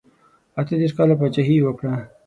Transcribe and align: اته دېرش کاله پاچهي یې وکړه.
اته 0.59 0.73
دېرش 0.79 0.93
کاله 0.97 1.15
پاچهي 1.19 1.55
یې 1.57 1.65
وکړه. 1.65 1.93